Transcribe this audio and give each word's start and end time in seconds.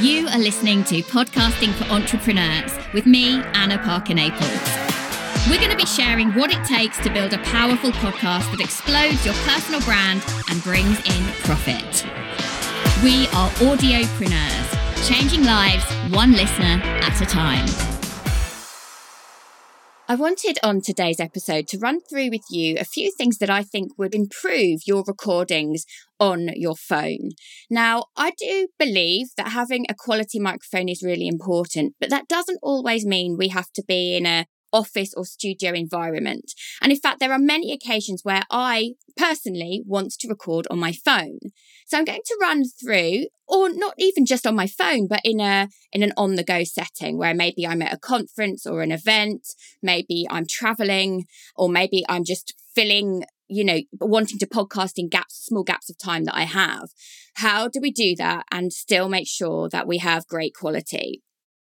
You 0.00 0.28
are 0.28 0.38
listening 0.38 0.82
to 0.84 1.02
Podcasting 1.02 1.74
for 1.74 1.84
Entrepreneurs 1.92 2.72
with 2.94 3.04
me, 3.04 3.42
Anna 3.52 3.76
Parker 3.76 4.14
Naples. 4.14 4.40
We're 5.46 5.58
going 5.58 5.70
to 5.70 5.76
be 5.76 5.84
sharing 5.84 6.30
what 6.30 6.50
it 6.50 6.64
takes 6.64 6.96
to 7.00 7.10
build 7.12 7.34
a 7.34 7.38
powerful 7.38 7.90
podcast 7.90 8.50
that 8.50 8.60
explodes 8.60 9.26
your 9.26 9.34
personal 9.44 9.82
brand 9.82 10.24
and 10.48 10.62
brings 10.62 10.96
in 11.00 11.22
profit. 11.44 12.06
We 13.04 13.26
are 13.36 13.50
audiopreneurs, 13.60 15.06
changing 15.06 15.44
lives 15.44 15.84
one 16.14 16.32
listener 16.32 16.80
at 16.82 17.20
a 17.20 17.26
time. 17.26 17.89
I 20.10 20.16
wanted 20.16 20.58
on 20.64 20.80
today's 20.80 21.20
episode 21.20 21.68
to 21.68 21.78
run 21.78 22.00
through 22.00 22.30
with 22.30 22.42
you 22.50 22.74
a 22.80 22.84
few 22.84 23.12
things 23.12 23.38
that 23.38 23.48
I 23.48 23.62
think 23.62 23.96
would 23.96 24.12
improve 24.12 24.80
your 24.84 25.04
recordings 25.06 25.84
on 26.18 26.48
your 26.56 26.74
phone. 26.74 27.28
Now, 27.70 28.06
I 28.16 28.32
do 28.36 28.66
believe 28.76 29.28
that 29.36 29.52
having 29.52 29.86
a 29.88 29.94
quality 29.94 30.40
microphone 30.40 30.88
is 30.88 31.04
really 31.04 31.28
important, 31.28 31.94
but 32.00 32.10
that 32.10 32.26
doesn't 32.26 32.58
always 32.60 33.06
mean 33.06 33.36
we 33.38 33.50
have 33.50 33.70
to 33.76 33.84
be 33.86 34.16
in 34.16 34.26
a 34.26 34.46
office 34.72 35.12
or 35.14 35.24
studio 35.24 35.72
environment. 35.72 36.52
And 36.80 36.92
in 36.92 36.98
fact, 36.98 37.20
there 37.20 37.32
are 37.32 37.38
many 37.38 37.72
occasions 37.72 38.24
where 38.24 38.42
I 38.50 38.92
personally 39.16 39.82
want 39.86 40.12
to 40.20 40.28
record 40.28 40.66
on 40.70 40.78
my 40.78 40.92
phone. 40.92 41.38
So 41.86 41.98
I'm 41.98 42.04
going 42.04 42.20
to 42.24 42.38
run 42.40 42.64
through, 42.64 43.26
or 43.48 43.68
not 43.68 43.94
even 43.98 44.24
just 44.24 44.46
on 44.46 44.54
my 44.54 44.66
phone, 44.66 45.08
but 45.08 45.20
in 45.24 45.40
a 45.40 45.68
in 45.92 46.02
an 46.02 46.12
on 46.16 46.36
the 46.36 46.44
go 46.44 46.64
setting 46.64 47.18
where 47.18 47.34
maybe 47.34 47.66
I'm 47.66 47.82
at 47.82 47.92
a 47.92 47.98
conference 47.98 48.66
or 48.66 48.82
an 48.82 48.92
event, 48.92 49.46
maybe 49.82 50.26
I'm 50.30 50.46
traveling, 50.48 51.24
or 51.56 51.68
maybe 51.68 52.04
I'm 52.08 52.24
just 52.24 52.54
filling 52.74 53.24
you 53.50 53.64
know, 53.64 53.80
wanting 54.00 54.38
to 54.38 54.46
podcast 54.46 54.92
in 54.96 55.08
gaps, 55.08 55.34
small 55.44 55.64
gaps 55.64 55.90
of 55.90 55.98
time 55.98 56.24
that 56.24 56.36
I 56.36 56.44
have. 56.44 56.90
How 57.34 57.66
do 57.66 57.80
we 57.80 57.90
do 57.90 58.14
that 58.16 58.44
and 58.52 58.72
still 58.72 59.08
make 59.08 59.26
sure 59.26 59.68
that 59.70 59.88
we 59.88 59.98
have 59.98 60.28
great 60.28 60.54
quality? 60.54 61.20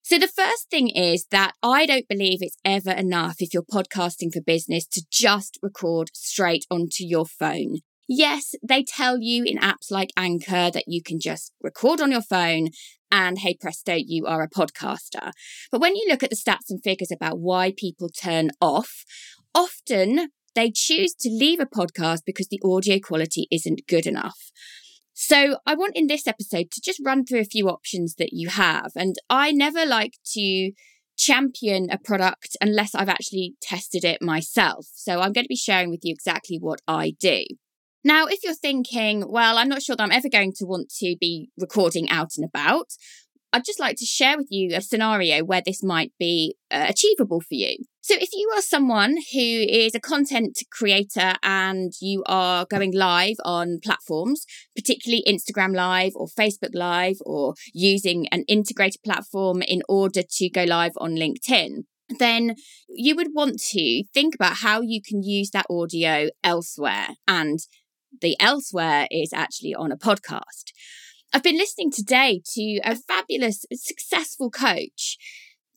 So 0.09 0.21
the 0.21 0.29
first 0.29 0.71
thing 0.71 0.89
is 0.91 1.27
that 1.33 1.55
I 1.65 1.85
don't 1.85 2.07
believe 2.07 2.39
it's 2.41 2.59
ever 2.65 2.93
enough 2.93 3.39
if 3.41 3.53
you're 3.53 3.65
podcasting 3.65 4.33
for 4.33 4.41
business 4.41 4.87
to 4.93 5.05
just 5.11 5.59
record 5.63 6.11
straight 6.15 6.65
onto 6.71 7.03
your 7.03 7.27
phone. 7.27 7.79
Yes, 8.07 8.55
they 8.63 8.85
tell 8.85 9.19
you 9.19 9.43
in 9.43 9.59
apps 9.59 9.91
like 9.91 10.13
Anchor 10.17 10.71
that 10.71 10.85
you 10.87 11.03
can 11.03 11.19
just 11.19 11.53
record 11.61 12.01
on 12.01 12.13
your 12.13 12.23
phone 12.23 12.69
and 13.11 13.41
hey 13.41 13.57
presto, 13.61 13.97
you 13.97 14.27
are 14.27 14.45
a 14.45 14.48
podcaster. 14.48 15.33
But 15.73 15.81
when 15.81 15.97
you 15.97 16.07
look 16.09 16.23
at 16.23 16.31
the 16.31 16.37
stats 16.37 16.70
and 16.70 16.81
figures 16.81 17.11
about 17.11 17.41
why 17.41 17.75
people 17.77 18.09
turn 18.09 18.51
off, 18.61 19.05
often 19.57 20.29
they 20.55 20.70
choose 20.70 21.15
to 21.15 21.29
leave 21.29 21.59
a 21.59 21.67
podcast 21.67 22.20
because 22.25 22.47
the 22.47 22.61
audio 22.65 23.01
quality 23.01 23.48
isn't 23.51 23.89
good 23.89 24.07
enough. 24.07 24.53
So 25.19 25.56
I 25.64 25.75
want 25.75 25.97
in 25.97 26.09
this 26.09 26.27
episode 26.27 26.70
to 26.72 26.81
just 26.83 27.00
run 27.03 27.25
through 27.25 27.41
a 27.41 27.45
few 27.45 27.70
options 27.70 28.17
that 28.17 28.34
you 28.34 28.50
have. 28.50 28.92
And 28.95 29.17
I 29.31 29.50
never 29.50 29.86
like 29.86 30.12
to 30.34 30.73
champion 31.17 31.89
a 31.91 31.97
product 31.97 32.55
unless 32.61 32.95
I've 32.95 33.08
actually 33.08 33.55
tested 33.62 34.05
it 34.05 34.20
myself. 34.20 34.86
So 34.92 35.20
I'm 35.20 35.33
going 35.33 35.47
to 35.47 35.48
be 35.48 35.56
sharing 35.56 35.89
with 35.89 36.00
you 36.03 36.12
exactly 36.12 36.58
what 36.61 36.83
I 36.86 37.14
do. 37.19 37.45
Now, 38.05 38.27
if 38.27 38.45
you're 38.45 38.53
thinking, 38.53 39.25
well, 39.27 39.56
I'm 39.56 39.70
not 39.70 39.81
sure 39.81 39.97
that 39.97 40.03
I'm 40.03 40.12
ever 40.12 40.28
going 40.28 40.53
to 40.58 40.67
want 40.67 40.91
to 40.98 41.17
be 41.19 41.48
recording 41.58 42.11
out 42.11 42.33
and 42.36 42.45
about, 42.45 42.92
I'd 43.57 43.65
just 43.65 43.81
like 43.81 43.97
to 43.97 44.05
share 44.05 44.37
with 44.37 44.49
you 44.51 44.77
a 44.77 44.83
scenario 44.83 45.43
where 45.43 45.62
this 45.65 45.83
might 45.83 46.12
be 46.19 46.57
uh, 46.71 46.85
achievable 46.91 47.41
for 47.41 47.55
you. 47.55 47.79
So, 48.03 48.15
if 48.15 48.29
you 48.35 48.53
are 48.55 48.61
someone 48.61 49.13
who 49.33 49.41
is 49.41 49.95
a 49.95 50.01
content 50.01 50.59
creator 50.71 51.37
and 51.43 51.91
you 51.98 52.23
are 52.27 52.67
going 52.69 52.93
live 52.93 53.37
on 53.47 53.79
platforms, 53.83 54.45
particularly 54.77 55.25
Instagram 55.27 55.75
Live 55.75 56.13
or 56.17 56.27
Facebook 56.27 56.75
Live, 56.75 57.17
or 57.25 57.55
using 57.73 58.29
an 58.29 58.45
integrated 58.47 59.01
platform 59.03 59.63
in 59.63 59.81
order 59.89 60.20
to 60.23 60.51
go 60.51 60.65
live 60.65 60.93
on 60.98 61.13
LinkedIn, 61.13 61.85
then 62.19 62.57
you 62.91 63.17
would 63.17 63.29
want 63.33 63.59
to 63.70 64.05
think 64.13 64.35
about 64.35 64.59
how 64.59 64.83
you 64.83 65.01
can 65.01 65.23
use 65.23 65.48
that 65.53 65.67
audio 65.70 66.29
elsewhere. 66.45 67.09
And 67.27 67.61
the 68.20 68.36
elsewhere 68.39 69.09
is 69.11 69.33
actually 69.33 69.75
on 69.75 69.92
a 69.92 69.97
podcast. 69.97 70.73
I've 71.36 71.42
been 71.42 71.58
listening 71.58 71.91
today 71.91 72.41
to 72.55 72.80
a 72.83 72.97
fabulous, 72.97 73.67
successful 73.74 74.51
coach, 74.51 75.19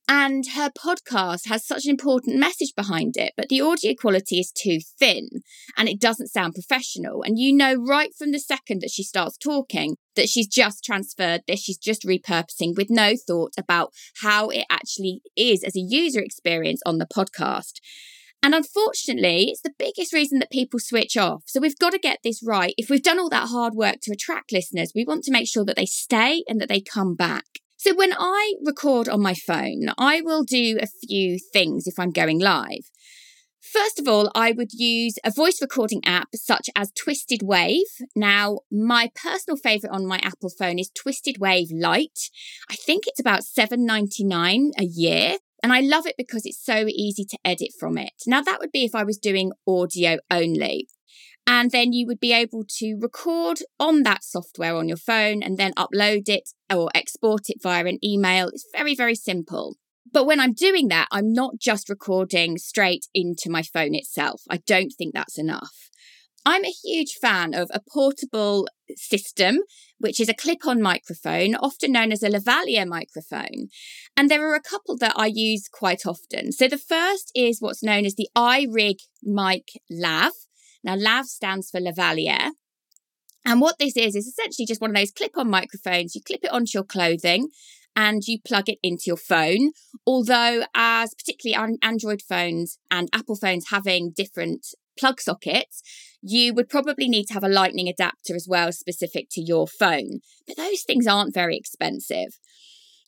and 0.07 0.45
her 0.55 0.69
podcast 0.69 1.49
has 1.49 1.67
such 1.67 1.83
an 1.83 1.91
important 1.91 2.39
message 2.39 2.71
behind 2.77 3.17
it, 3.17 3.33
but 3.35 3.49
the 3.49 3.59
audio 3.59 3.93
quality 3.93 4.39
is 4.39 4.53
too 4.53 4.79
thin 4.97 5.27
and 5.75 5.89
it 5.89 5.99
doesn't 5.99 6.29
sound 6.29 6.53
professional. 6.53 7.23
And 7.23 7.37
you 7.37 7.51
know, 7.53 7.75
right 7.75 8.11
from 8.17 8.31
the 8.31 8.39
second 8.39 8.79
that 8.83 8.91
she 8.91 9.03
starts 9.03 9.35
talking, 9.35 9.97
that 10.15 10.29
she's 10.29 10.47
just 10.47 10.81
transferred 10.81 11.41
this, 11.45 11.59
she's 11.59 11.77
just 11.77 12.03
repurposing 12.03 12.77
with 12.77 12.89
no 12.89 13.15
thought 13.17 13.51
about 13.57 13.91
how 14.21 14.47
it 14.47 14.63
actually 14.69 15.21
is 15.35 15.65
as 15.65 15.75
a 15.75 15.81
user 15.85 16.21
experience 16.21 16.81
on 16.85 16.99
the 16.99 17.05
podcast. 17.05 17.81
And 18.41 18.55
unfortunately, 18.55 19.49
it's 19.49 19.61
the 19.61 19.73
biggest 19.77 20.13
reason 20.13 20.39
that 20.39 20.51
people 20.51 20.79
switch 20.79 21.17
off. 21.17 21.43
So 21.45 21.59
we've 21.59 21.77
got 21.77 21.91
to 21.91 21.99
get 21.99 22.19
this 22.23 22.41
right. 22.45 22.73
If 22.77 22.89
we've 22.89 23.03
done 23.03 23.19
all 23.19 23.29
that 23.29 23.49
hard 23.49 23.73
work 23.73 23.97
to 24.03 24.13
attract 24.13 24.53
listeners, 24.53 24.93
we 24.95 25.03
want 25.05 25.23
to 25.25 25.31
make 25.31 25.47
sure 25.47 25.65
that 25.65 25.75
they 25.75 25.85
stay 25.85 26.43
and 26.47 26.61
that 26.61 26.69
they 26.69 26.79
come 26.79 27.15
back. 27.15 27.45
So 27.77 27.95
when 27.95 28.13
I 28.13 28.55
record 28.65 29.07
on 29.07 29.21
my 29.21 29.33
phone, 29.33 29.87
I 29.97 30.21
will 30.21 30.43
do 30.43 30.77
a 30.81 30.87
few 31.07 31.37
things 31.53 31.87
if 31.87 31.97
I'm 31.97 32.11
going 32.11 32.39
live. 32.39 32.89
First 33.61 33.99
of 33.99 34.07
all, 34.07 34.31
I 34.33 34.51
would 34.51 34.73
use 34.73 35.15
a 35.23 35.31
voice 35.31 35.61
recording 35.61 36.01
app 36.05 36.29
such 36.33 36.69
as 36.75 36.91
Twisted 36.91 37.41
Wave. 37.43 37.85
Now, 38.15 38.59
my 38.71 39.11
personal 39.15 39.57
favorite 39.57 39.91
on 39.91 40.07
my 40.07 40.17
Apple 40.23 40.49
phone 40.49 40.79
is 40.79 40.89
Twisted 40.89 41.37
Wave 41.39 41.67
Lite. 41.71 42.31
I 42.69 42.75
think 42.75 43.03
it's 43.05 43.19
about 43.19 43.41
$7.99 43.41 44.71
a 44.77 44.83
year. 44.83 45.37
And 45.61 45.73
I 45.73 45.81
love 45.81 46.05
it 46.05 46.15
because 46.17 46.45
it's 46.45 46.63
so 46.63 46.85
easy 46.87 47.25
to 47.25 47.37
edit 47.43 47.69
from 47.79 47.97
it. 47.97 48.13
Now, 48.25 48.41
that 48.41 48.59
would 48.59 48.71
be 48.71 48.85
if 48.85 48.95
I 48.95 49.03
was 49.03 49.17
doing 49.17 49.51
audio 49.67 50.19
only. 50.31 50.87
And 51.45 51.71
then 51.71 51.93
you 51.93 52.05
would 52.05 52.19
be 52.19 52.31
able 52.31 52.63
to 52.77 52.97
record 52.99 53.59
on 53.79 54.03
that 54.03 54.23
software 54.23 54.75
on 54.75 54.87
your 54.87 54.97
phone 54.97 55.41
and 55.41 55.57
then 55.57 55.73
upload 55.73 56.29
it 56.29 56.49
or 56.71 56.89
export 56.93 57.49
it 57.49 57.57
via 57.61 57.85
an 57.85 57.97
email. 58.03 58.49
It's 58.49 58.67
very, 58.71 58.95
very 58.95 59.15
simple. 59.15 59.75
But 60.11 60.25
when 60.25 60.39
I'm 60.39 60.53
doing 60.53 60.87
that, 60.89 61.07
I'm 61.11 61.33
not 61.33 61.59
just 61.59 61.89
recording 61.89 62.57
straight 62.57 63.07
into 63.13 63.49
my 63.49 63.63
phone 63.63 63.95
itself. 63.95 64.41
I 64.49 64.57
don't 64.57 64.91
think 64.97 65.13
that's 65.13 65.37
enough. 65.37 65.89
I'm 66.45 66.63
a 66.63 66.73
huge 66.83 67.17
fan 67.21 67.53
of 67.53 67.69
a 67.73 67.81
portable 67.81 68.67
system, 68.95 69.59
which 69.97 70.19
is 70.19 70.29
a 70.29 70.33
clip 70.33 70.65
on 70.65 70.81
microphone, 70.81 71.55
often 71.55 71.91
known 71.91 72.11
as 72.11 72.23
a 72.23 72.29
lavalier 72.29 72.87
microphone. 72.87 73.67
And 74.15 74.29
there 74.29 74.49
are 74.49 74.55
a 74.55 74.61
couple 74.61 74.97
that 74.97 75.13
I 75.15 75.27
use 75.33 75.67
quite 75.71 76.05
often. 76.05 76.51
So 76.51 76.67
the 76.67 76.77
first 76.77 77.31
is 77.35 77.61
what's 77.61 77.83
known 77.83 78.05
as 78.05 78.15
the 78.15 78.29
iRig 78.35 78.99
Mic 79.23 79.69
Lav. 79.89 80.31
Now, 80.83 80.95
Lav 80.95 81.25
stands 81.25 81.69
for 81.69 81.79
lavalier. 81.79 82.51
And 83.45 83.61
what 83.61 83.79
this 83.79 83.95
is, 83.95 84.15
is 84.15 84.27
essentially 84.27 84.65
just 84.65 84.81
one 84.81 84.91
of 84.91 84.95
those 84.95 85.11
clip 85.11 85.37
on 85.37 85.49
microphones. 85.49 86.13
You 86.15 86.21
clip 86.21 86.43
it 86.43 86.51
onto 86.51 86.71
your 86.73 86.83
clothing 86.83 87.49
and 87.95 88.21
you 88.25 88.39
plug 88.45 88.69
it 88.69 88.79
into 88.83 89.03
your 89.07 89.17
phone. 89.17 89.71
Although, 90.05 90.63
as 90.75 91.13
particularly 91.15 91.55
on 91.55 91.77
Android 91.81 92.21
phones 92.21 92.77
and 92.91 93.09
Apple 93.13 93.35
phones 93.35 93.69
having 93.69 94.13
different 94.15 94.67
plug 94.97 95.19
sockets, 95.21 95.81
you 96.21 96.53
would 96.53 96.69
probably 96.69 97.07
need 97.07 97.25
to 97.25 97.33
have 97.33 97.43
a 97.43 97.49
lightning 97.49 97.87
adapter 97.87 98.35
as 98.35 98.47
well, 98.49 98.71
specific 98.71 99.27
to 99.31 99.41
your 99.41 99.67
phone. 99.67 100.19
But 100.47 100.57
those 100.57 100.83
things 100.83 101.07
aren't 101.07 101.33
very 101.33 101.57
expensive. 101.57 102.37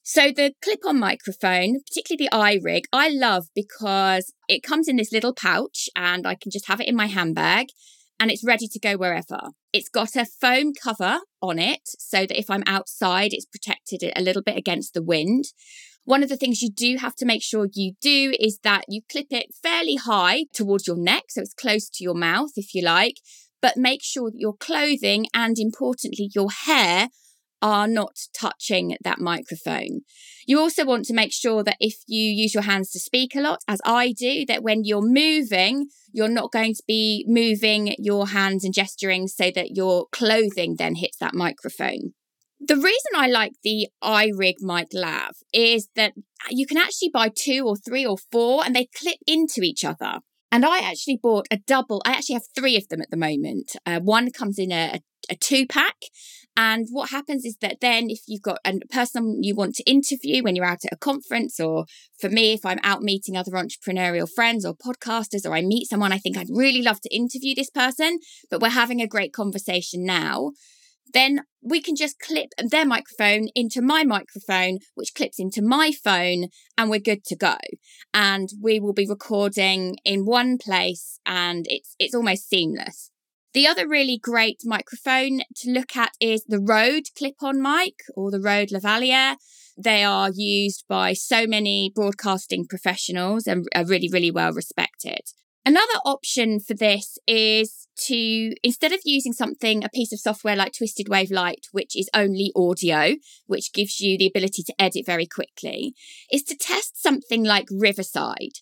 So 0.04 0.32
the 0.32 0.54
clip-on 0.64 1.00
microphone, 1.00 1.82
particularly 1.88 2.28
the 2.28 2.36
iRig, 2.36 2.84
I 2.92 3.10
love 3.10 3.48
because 3.56 4.34
it 4.48 4.64
comes 4.64 4.88
in 4.88 4.96
this 4.96 5.12
little 5.12 5.34
pouch 5.34 5.90
and 5.96 6.26
I 6.26 6.36
can 6.36 6.52
just 6.52 6.68
have 6.68 6.82
it 6.82 6.88
in 6.88 6.96
my 6.96 7.06
handbag 7.06 7.68
and 8.20 8.32
it's 8.32 8.44
ready 8.44 8.68
to 8.68 8.80
go 8.80 8.98
wherever. 8.98 9.50
It's 9.74 9.90
got 9.90 10.16
a 10.16 10.26
foam 10.26 10.74
cover 10.74 11.20
on 11.42 11.60
it 11.60 11.82
so 11.86 12.26
that 12.26 12.38
if 12.38 12.50
I'm 12.50 12.64
outside, 12.66 13.32
it's 13.32 13.46
protected 13.46 14.04
a 14.16 14.22
little 14.22 14.42
bit 14.42 14.58
against 14.58 14.94
the 14.94 15.04
wind. 15.04 15.46
One 16.04 16.24
of 16.24 16.30
the 16.30 16.38
things 16.38 16.62
you 16.62 16.70
do 16.72 16.98
have 16.98 17.16
to 17.18 17.26
make 17.26 17.44
sure 17.44 17.68
you 17.74 17.94
do 18.02 18.34
is 18.40 18.60
that 18.64 18.86
you 18.88 19.02
clip 19.10 19.28
it 19.30 19.54
fairly 19.62 19.96
high 19.96 20.46
towards 20.54 20.88
your 20.88 20.98
neck, 20.98 21.26
so 21.30 21.42
it's 21.42 21.54
close 21.54 21.90
to 21.90 22.04
your 22.04 22.16
mouth, 22.16 22.52
if 22.56 22.74
you 22.74 22.84
like, 22.84 23.18
but 23.62 23.78
make 23.78 24.02
sure 24.04 24.32
that 24.32 24.40
your 24.40 24.56
clothing 24.56 25.28
and 25.34 25.60
importantly 25.60 26.30
your 26.34 26.50
hair 26.50 27.10
are 27.62 27.88
not 27.88 28.18
touching 28.34 28.98
that 29.04 29.20
microphone. 29.20 30.02
You 30.48 30.60
also 30.60 30.84
want 30.84 31.06
to 31.06 31.14
make 31.14 31.32
sure 31.32 31.64
that 31.64 31.78
if 31.80 31.98
you 32.08 32.32
use 32.32 32.56
your 32.56 32.64
hands 32.64 32.90
to 32.92 33.00
speak 33.00 33.36
a 33.36 33.42
lot, 33.42 33.60
as 33.68 33.80
I 33.86 34.12
do, 34.12 34.46
that 34.48 34.64
when 34.64 34.84
you're 34.84 35.02
moving, 35.06 35.90
you're 36.12 36.28
not 36.28 36.52
going 36.52 36.74
to 36.74 36.84
be 36.88 37.24
moving 37.28 37.94
your 38.00 38.30
hands 38.30 38.64
and 38.64 38.74
gesturing 38.74 39.28
so 39.28 39.52
that 39.54 39.76
your 39.76 40.08
clothing 40.12 40.78
then 40.78 40.96
hits 40.96 41.18
that 41.18 41.36
microphone. 41.36 42.14
The 42.64 42.76
reason 42.76 43.12
I 43.16 43.28
like 43.28 43.54
the 43.64 43.88
iRig 44.04 44.56
Mic 44.60 44.90
Lav 44.94 45.32
is 45.52 45.90
that 45.96 46.14
you 46.50 46.68
can 46.68 46.78
actually 46.78 47.10
buy 47.10 47.30
two 47.36 47.66
or 47.66 47.76
three 47.76 48.06
or 48.06 48.18
four 48.32 48.64
and 48.64 48.76
they 48.76 48.88
clip 48.96 49.18
into 49.26 49.62
each 49.62 49.84
other. 49.84 50.20
And 50.52 50.64
I 50.64 50.80
actually 50.80 51.20
bought 51.22 51.48
a 51.50 51.58
double, 51.58 52.02
I 52.06 52.12
actually 52.12 52.36
have 52.36 52.48
three 52.54 52.78
of 52.78 52.88
them 52.90 53.02
at 53.02 53.10
the 53.10 53.18
moment. 53.18 53.76
Uh, 53.86 54.00
one 54.00 54.32
comes 54.32 54.60
in 54.60 54.72
a, 54.72 55.00
a 55.30 55.36
two 55.36 55.66
pack 55.66 55.96
And 56.58 56.88
what 56.92 57.10
happens 57.10 57.46
is 57.46 57.58
that 57.62 57.78
then 57.80 58.10
if 58.10 58.20
you've 58.28 58.42
got 58.42 58.60
a 58.66 58.80
person 58.92 59.42
you 59.42 59.56
want 59.56 59.76
to 59.76 59.90
interview 59.90 60.44
when 60.44 60.56
you're 60.56 60.66
out 60.66 60.86
at 60.86 60.94
a 60.94 60.98
conference, 60.98 61.60
or 61.60 61.86
for 62.20 62.30
me, 62.30 62.54
if 62.54 62.66
I'm 62.66 62.80
out 62.84 63.02
meeting 63.02 63.38
other 63.38 63.52
entrepreneurial 63.52 64.30
friends 64.30 64.66
or 64.66 64.76
podcasters, 64.76 65.50
or 65.50 65.56
I 65.56 65.62
meet 65.62 65.90
someone 65.90 66.12
I 66.12 66.18
think 66.18 66.38
I'd 66.38 66.50
really 66.50 66.82
love 66.82 67.00
to 67.02 67.16
interview 67.16 67.56
this 67.56 67.70
person, 67.70 68.20
but 68.50 68.62
we're 68.62 68.70
having 68.70 69.02
a 69.02 69.08
great 69.08 69.34
conversation 69.34 70.06
now, 70.06 70.52
then 71.14 71.42
we 71.62 71.82
can 71.82 71.96
just 71.96 72.20
clip 72.20 72.50
their 72.58 72.86
microphone 72.86 73.48
into 73.56 73.82
my 73.82 74.04
microphone, 74.04 74.80
which 74.96 75.14
clips 75.14 75.40
into 75.40 75.62
my 75.62 75.92
phone, 75.92 76.48
and 76.78 76.90
we're 76.90 77.00
good 77.00 77.24
to 77.26 77.36
go. 77.36 77.58
And 78.14 78.50
we 78.62 78.80
will 78.80 78.94
be 78.94 79.08
recording 79.08 79.98
in 80.04 80.26
one 80.26 80.58
place 80.58 81.20
and 81.26 81.66
it's 81.70 81.96
it's 82.00 82.16
almost 82.16 82.50
seamless. 82.50 83.12
The 83.54 83.68
other 83.68 83.88
really 83.88 84.18
great 84.18 84.62
microphone 84.64 85.42
to 85.58 85.72
look 85.72 85.98
at 85.98 86.12
is 86.22 86.46
the 86.48 86.62
Rode 86.62 87.08
clip-on 87.18 87.62
mic 87.62 87.96
or 88.16 88.32
the 88.32 88.40
Rode 88.40 88.70
Lavalier. 88.70 89.36
They 89.78 90.04
are 90.04 90.32
used 90.34 90.86
by 90.88 91.14
so 91.14 91.46
many 91.46 91.92
broadcasting 91.94 92.66
professionals 92.66 93.48
and 93.48 93.66
are 93.76 93.86
really, 93.86 94.10
really 94.12 94.32
well 94.32 94.54
respected. 94.54 95.22
Another 95.64 96.00
option 96.06 96.60
for 96.60 96.74
this 96.74 97.20
is 97.28 97.88
to, 98.08 98.54
instead 98.64 98.92
of 98.92 99.00
using 99.06 99.32
something, 99.32 99.84
a 99.84 99.90
piece 99.90 100.12
of 100.12 100.20
software 100.20 100.56
like 100.56 100.74
Twisted 100.74 101.08
Wave 101.08 101.30
Lite, 101.30 101.68
which 101.72 101.96
is 101.96 102.10
only 102.16 102.52
audio, 102.56 103.16
which 103.46 103.72
gives 103.72 104.00
you 104.00 104.18
the 104.18 104.26
ability 104.28 104.64
to 104.64 104.74
edit 104.80 105.06
very 105.06 105.28
quickly, 105.28 105.94
is 106.32 106.44
to 106.44 106.56
test 106.56 107.02
something 107.02 107.44
like 107.44 107.68
Riverside. 107.70 108.60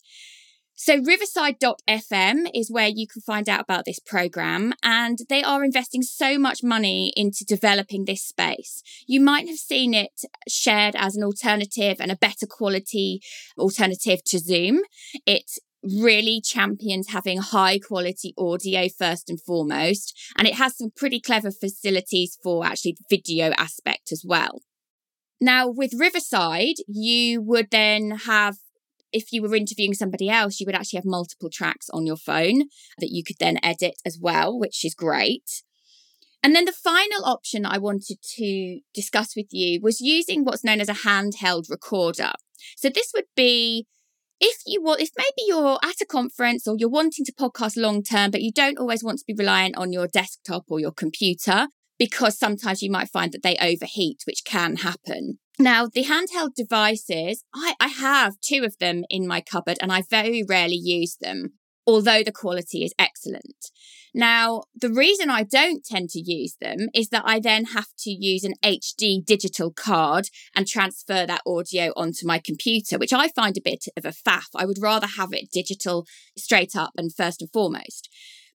So, 0.76 0.98
riverside.fm 0.98 2.50
is 2.54 2.72
where 2.72 2.88
you 2.88 3.06
can 3.06 3.22
find 3.22 3.50
out 3.50 3.60
about 3.60 3.84
this 3.84 4.00
program, 4.00 4.74
and 4.82 5.20
they 5.28 5.44
are 5.44 5.64
investing 5.64 6.02
so 6.02 6.40
much 6.40 6.64
money 6.64 7.12
into 7.18 7.44
developing 7.44 8.06
this 8.06 8.24
space. 8.24 8.82
You 9.06 9.20
might 9.20 9.48
have 9.50 9.58
seen 9.58 9.94
it 9.94 10.22
shared 10.48 10.96
as 10.98 11.18
an 11.18 11.24
alternative 11.24 11.98
and 12.00 12.12
a 12.12 12.16
better 12.16 12.48
quality 12.50 13.22
alternative 13.58 14.24
to 14.28 14.40
Zoom. 14.40 14.80
It 15.26 15.52
really 15.84 16.42
champions 16.42 17.10
having 17.10 17.40
high 17.40 17.80
quality 17.80 18.34
audio 18.38 18.88
first 18.90 19.30
and 19.30 19.42
foremost. 19.42 20.18
And 20.38 20.48
it 20.48 20.56
has 20.56 20.78
some 20.78 20.92
pretty 20.96 21.20
clever 21.20 21.52
facilities 21.52 22.38
for 22.44 22.66
actually 22.66 22.98
the 22.98 23.18
video 23.18 23.52
aspect 23.58 24.12
as 24.12 24.24
well. 24.26 24.62
Now, 25.42 25.70
with 25.70 25.94
Riverside, 25.98 26.76
you 26.88 27.42
would 27.42 27.72
then 27.72 28.12
have, 28.26 28.58
if 29.14 29.32
you 29.32 29.42
were 29.42 29.56
interviewing 29.56 29.94
somebody 29.94 30.30
else, 30.30 30.60
you 30.60 30.66
would 30.66 30.76
actually 30.76 30.98
have 30.98 31.06
multiple 31.06 31.50
tracks 31.52 31.90
on 31.92 32.06
your 32.06 32.18
phone 32.18 32.64
that 32.98 33.12
you 33.12 33.24
could 33.24 33.38
then 33.40 33.58
edit 33.64 33.96
as 34.06 34.20
well, 34.22 34.60
which 34.60 34.84
is 34.84 34.94
great. 34.94 35.64
And 36.44 36.56
then 36.56 36.66
the 36.66 36.72
final 36.72 37.26
option 37.26 37.66
I 37.66 37.78
wanted 37.78 38.18
to 38.36 38.80
discuss 38.94 39.36
with 39.36 39.48
you 39.52 39.80
was 39.82 40.00
using 40.02 40.44
what's 40.44 40.64
known 40.64 40.80
as 40.82 40.90
a 40.90 40.94
handheld 40.94 41.70
recorder. 41.70 42.32
So 42.78 42.90
this 42.90 43.12
would 43.14 43.26
be 43.36 43.88
if 44.40 44.58
you 44.66 44.82
want, 44.82 45.02
if 45.02 45.10
maybe 45.18 45.48
you're 45.48 45.80
at 45.84 46.02
a 46.02 46.06
conference 46.06 46.68
or 46.68 46.76
you're 46.78 46.90
wanting 46.90 47.26
to 47.26 47.34
podcast 47.34 47.78
long 47.78 48.04
term, 48.04 48.32
but 48.32 48.42
you 48.42 48.52
don't 48.52 48.78
always 48.78 49.04
want 49.04 49.20
to 49.20 49.26
be 49.28 49.36
reliant 49.38 49.78
on 49.78 49.92
your 49.92 50.08
desktop 50.08 50.66
or 50.70 50.80
your 50.80 50.92
computer, 50.92 51.68
because 51.98 52.38
sometimes 52.38 52.82
you 52.82 52.90
might 52.90 53.10
find 53.10 53.32
that 53.34 53.44
they 53.44 53.58
overheat, 53.58 54.22
which 54.26 54.44
can 54.46 54.78
happen. 54.78 55.40
Now, 55.62 55.88
the 55.88 56.06
handheld 56.06 56.56
devices, 56.56 57.44
I, 57.54 57.76
I 57.82 57.90
have 57.90 58.36
two 58.40 58.64
of 58.64 58.78
them 58.80 59.04
in 59.10 59.28
my 59.28 59.42
cupboard 59.42 59.78
and 59.82 59.92
I 59.92 60.04
very 60.10 60.42
rarely 60.48 60.78
use 60.78 61.18
them 61.20 61.59
although 61.90 62.22
the 62.22 62.32
quality 62.32 62.84
is 62.84 62.94
excellent. 63.00 63.72
Now, 64.14 64.64
the 64.76 64.92
reason 64.92 65.30
I 65.30 65.44
don't 65.44 65.84
tend 65.84 66.10
to 66.12 66.20
use 66.20 66.56
them 66.62 66.88
is 66.94 67.10
that 67.10 67.24
I 67.26 67.40
then 67.40 67.66
have 67.66 67.88
to 68.00 68.12
use 68.12 68.44
an 68.44 68.54
HD 68.64 69.24
digital 69.24 69.72
card 69.72 70.26
and 70.56 70.68
transfer 70.68 71.26
that 71.26 71.42
audio 71.46 71.92
onto 71.96 72.26
my 72.26 72.40
computer, 72.40 72.98
which 72.98 73.14
I 73.14 73.30
find 73.30 73.58
a 73.58 73.62
bit 73.62 73.86
of 73.98 74.06
a 74.06 74.10
faff. 74.10 74.48
I 74.56 74.66
would 74.66 74.82
rather 74.82 75.08
have 75.18 75.30
it 75.32 75.52
digital 75.52 76.06
straight 76.38 76.76
up 76.76 76.92
and 76.96 77.14
first 77.14 77.42
and 77.42 77.52
foremost. 77.52 78.10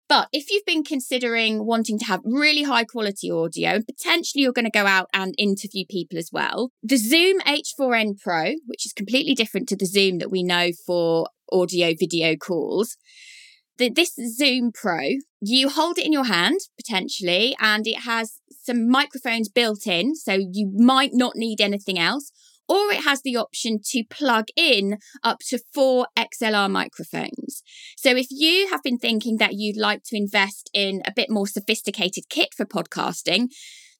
But 0.08 0.28
if 0.32 0.50
you've 0.50 0.66
been 0.66 0.84
considering 0.84 1.64
wanting 1.64 1.98
to 1.98 2.04
have 2.04 2.20
really 2.24 2.64
high 2.64 2.84
quality 2.84 3.30
audio 3.30 3.70
and 3.70 3.86
potentially 3.86 4.42
you're 4.42 4.52
going 4.52 4.66
to 4.66 4.70
go 4.70 4.86
out 4.86 5.08
and 5.14 5.34
interview 5.38 5.84
people 5.88 6.18
as 6.18 6.30
well, 6.32 6.70
the 6.82 6.96
Zoom 6.96 7.40
H4n 7.40 8.20
Pro, 8.20 8.54
which 8.66 8.84
is 8.84 8.92
completely 8.92 9.34
different 9.34 9.68
to 9.70 9.76
the 9.76 9.86
Zoom 9.86 10.18
that 10.18 10.30
we 10.30 10.42
know 10.42 10.70
for 10.86 11.28
audio 11.50 11.94
video 11.98 12.36
calls. 12.36 12.96
The, 13.78 13.90
this 13.90 14.14
Zoom 14.36 14.72
Pro, 14.72 15.14
you 15.40 15.68
hold 15.68 15.98
it 15.98 16.06
in 16.06 16.12
your 16.12 16.26
hand 16.26 16.60
potentially, 16.76 17.56
and 17.58 17.86
it 17.86 18.00
has 18.00 18.40
some 18.62 18.88
microphones 18.88 19.48
built 19.48 19.86
in, 19.86 20.14
so 20.14 20.34
you 20.34 20.70
might 20.76 21.10
not 21.12 21.34
need 21.34 21.60
anything 21.60 21.98
else. 21.98 22.30
Or 22.68 22.92
it 22.92 23.04
has 23.04 23.20
the 23.22 23.36
option 23.36 23.80
to 23.90 24.04
plug 24.08 24.46
in 24.56 24.98
up 25.22 25.40
to 25.48 25.58
four 25.74 26.06
XLR 26.16 26.70
microphones. 26.70 27.62
So 28.04 28.14
if 28.14 28.26
you 28.28 28.68
have 28.68 28.82
been 28.82 28.98
thinking 28.98 29.38
that 29.38 29.54
you'd 29.54 29.78
like 29.78 30.02
to 30.08 30.16
invest 30.18 30.68
in 30.74 31.00
a 31.06 31.12
bit 31.16 31.30
more 31.30 31.46
sophisticated 31.46 32.28
kit 32.28 32.50
for 32.54 32.66
podcasting, 32.66 33.46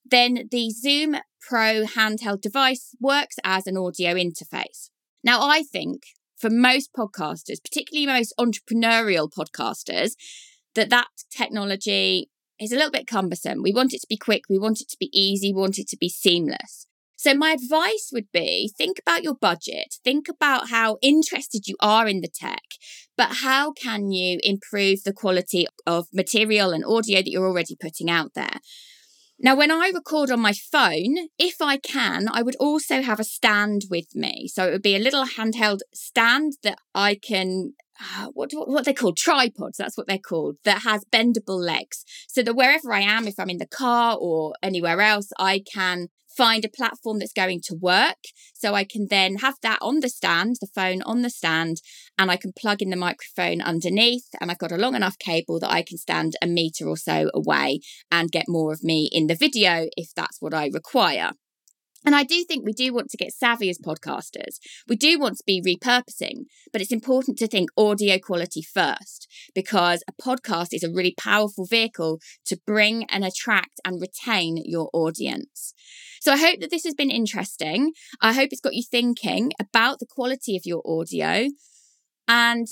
then 0.05 0.47
the 0.51 0.69
Zoom 0.69 1.17
Pro 1.41 1.85
handheld 1.85 2.43
device 2.43 2.95
works 3.01 3.37
as 3.45 3.67
an 3.67 3.79
audio 3.79 4.13
interface. 4.13 4.91
Now, 5.23 5.49
I 5.49 5.63
think 5.63 6.03
for 6.37 6.51
most 6.51 6.91
podcasters, 6.93 7.63
particularly 7.65 8.05
most 8.05 8.35
entrepreneurial 8.39 9.31
podcasters, 9.33 10.17
that 10.75 10.91
that 10.91 11.09
technology 11.35 12.29
is 12.61 12.73
a 12.73 12.77
little 12.77 12.91
bit 12.91 13.07
cumbersome. 13.07 13.63
We 13.63 13.73
want 13.73 13.95
it 13.95 14.03
to 14.03 14.07
be 14.07 14.19
quick, 14.19 14.43
we 14.51 14.59
want 14.59 14.83
it 14.83 14.91
to 14.91 14.99
be 15.01 15.09
easy, 15.19 15.51
we 15.51 15.63
want 15.63 15.79
it 15.79 15.89
to 15.89 15.97
be 15.97 16.11
seamless. 16.11 16.87
So, 17.25 17.33
my 17.33 17.53
advice 17.53 18.11
would 18.13 18.31
be 18.35 18.71
think 18.77 18.99
about 18.99 19.23
your 19.23 19.35
budget, 19.35 19.95
think 20.05 20.29
about 20.29 20.69
how 20.69 20.99
interested 21.01 21.67
you 21.67 21.75
are 21.81 22.07
in 22.07 22.21
the 22.21 22.29
tech, 22.29 22.61
but 23.17 23.37
how 23.37 23.73
can 23.73 24.11
you 24.11 24.41
improve 24.43 25.05
the 25.05 25.13
quality 25.15 25.67
of 25.87 26.09
material 26.13 26.73
and 26.73 26.85
audio 26.85 27.23
that 27.23 27.31
you're 27.31 27.49
already 27.49 27.77
putting 27.81 28.11
out 28.11 28.33
there? 28.35 28.61
Now, 29.41 29.57
when 29.57 29.71
I 29.71 29.91
record 29.95 30.31
on 30.31 30.41
my 30.41 30.53
phone, 30.53 31.29
if 31.39 31.63
I 31.63 31.79
can, 31.79 32.29
I 32.31 32.43
would 32.43 32.57
also 32.57 33.01
have 33.01 33.21
a 33.21 33.25
stand 33.25 33.85
with 33.91 34.15
me. 34.15 34.47
So 34.47 34.69
it 34.69 34.73
would 34.73 34.83
be 34.83 34.95
a 34.95 34.99
little 34.99 35.25
handheld 35.25 35.79
stand 35.95 36.59
that 36.63 36.77
I 36.95 37.15
can 37.15 37.73
uh, 38.19 38.27
what, 38.35 38.51
what 38.53 38.69
what 38.69 38.85
they 38.85 38.93
called 38.93 39.17
tripods 39.17 39.79
that's 39.79 39.97
what 39.97 40.09
they're 40.09 40.19
called 40.19 40.57
that 40.65 40.83
has 40.83 41.05
bendable 41.13 41.65
legs 41.65 42.05
so 42.27 42.43
that 42.43 42.55
wherever 42.55 42.93
i 42.93 42.99
am 42.99 43.29
if 43.29 43.39
i'm 43.39 43.49
in 43.49 43.59
the 43.59 43.69
car 43.69 44.17
or 44.21 44.53
anywhere 44.65 45.01
else 45.01 45.31
i 45.39 45.63
can 45.73 46.09
find 46.37 46.65
a 46.65 46.69
platform 46.69 47.19
that's 47.19 47.33
going 47.33 47.61
to 47.65 47.75
work. 47.75 48.19
So 48.55 48.75
I 48.75 48.85
can 48.85 49.07
then 49.11 49.37
have 49.37 49.55
that 49.63 49.79
on 49.81 50.01
the 50.01 50.09
stand, 50.09 50.57
the 50.61 50.69
phone 50.75 51.03
on 51.03 51.23
the 51.23 51.31
stand, 51.31 51.79
and 52.19 52.31
I 52.31 52.37
can 52.37 52.53
plug 52.53 52.83
in 52.83 52.91
the 52.91 52.97
microphone 52.97 53.61
underneath. 53.61 54.29
And 54.41 54.51
I've 54.51 54.59
got 54.59 54.73
a 54.73 54.77
long 54.77 54.95
enough 54.95 55.19
cable 55.19 55.61
that 55.61 55.71
I 55.71 55.83
can 55.83 55.99
stand 55.99 56.35
a 56.43 56.47
meter 56.47 56.89
or 56.89 56.97
so 56.97 57.31
away 57.35 57.81
and 58.11 58.31
get 58.31 58.45
more 58.49 58.73
of 58.73 58.83
me 58.83 59.09
in 59.13 59.27
the 59.27 59.35
video 59.35 59.89
if 59.97 60.15
that's 60.15 60.41
what 60.41 60.55
I 60.55 60.71
require. 60.73 61.33
And 62.05 62.15
I 62.15 62.23
do 62.23 62.45
think 62.45 62.65
we 62.65 62.73
do 62.73 62.93
want 62.93 63.11
to 63.11 63.17
get 63.17 63.33
savvy 63.33 63.71
as 63.71 63.79
podcasters. 63.79 64.59
We 64.89 64.97
do 64.97 65.19
want 65.19 65.39
to 65.39 65.45
be 65.47 65.63
repurposing, 65.63 66.45
but 66.73 66.83
it's 66.83 66.93
important 66.93 67.39
to 67.39 67.47
think 67.47 67.71
audio 67.77 68.19
quality 68.19 68.63
first 68.63 69.27
because 69.55 70.03
a 70.09 70.23
podcast 70.23 70.69
is 70.73 70.83
a 70.83 70.93
really 70.93 71.15
powerful 71.19 71.67
vehicle 71.67 72.21
to 72.47 72.61
bring 72.67 73.05
and 73.05 73.25
attract 73.25 73.81
and 73.85 74.01
retain 74.01 74.63
your 74.65 74.91
audience. 74.93 75.73
So 76.21 76.33
I 76.33 76.39
hope 76.39 76.61
that 76.61 76.71
this 76.71 76.85
has 76.85 76.95
been 76.95 77.11
interesting. 77.11 77.93
I 78.21 78.33
hope 78.33 78.51
it's 78.53 78.61
got 78.61 78.75
you 78.75 78.83
thinking 78.83 79.53
about 79.61 79.99
the 79.99 80.07
quality 80.07 80.57
of 80.57 80.63
your 80.65 80.83
audio. 80.87 81.49
And 82.27 82.67